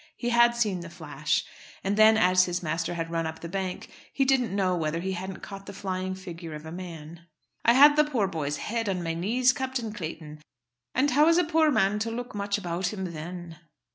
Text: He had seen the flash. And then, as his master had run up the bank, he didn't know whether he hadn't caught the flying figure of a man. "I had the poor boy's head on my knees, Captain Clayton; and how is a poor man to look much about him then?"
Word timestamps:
He 0.17 0.29
had 0.29 0.55
seen 0.55 0.79
the 0.79 0.89
flash. 0.89 1.45
And 1.83 1.95
then, 1.95 2.17
as 2.17 2.45
his 2.45 2.63
master 2.63 2.95
had 2.95 3.11
run 3.11 3.27
up 3.27 3.41
the 3.41 3.47
bank, 3.47 3.91
he 4.11 4.25
didn't 4.25 4.51
know 4.55 4.75
whether 4.75 4.99
he 4.99 5.11
hadn't 5.11 5.43
caught 5.43 5.67
the 5.67 5.73
flying 5.73 6.15
figure 6.15 6.55
of 6.55 6.65
a 6.65 6.71
man. 6.71 7.27
"I 7.63 7.73
had 7.73 7.95
the 7.95 8.03
poor 8.03 8.27
boy's 8.27 8.57
head 8.57 8.89
on 8.89 9.03
my 9.03 9.13
knees, 9.13 9.53
Captain 9.53 9.93
Clayton; 9.93 10.41
and 10.95 11.11
how 11.11 11.27
is 11.27 11.37
a 11.37 11.43
poor 11.43 11.69
man 11.69 11.99
to 11.99 12.09
look 12.09 12.33
much 12.33 12.57
about 12.57 12.91
him 12.91 13.13
then?" 13.13 13.59